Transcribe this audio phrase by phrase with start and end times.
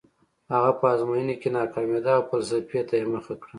[0.53, 3.49] هغه په ازموینو کې ناکامېده او فلسفې ته یې مخه کړه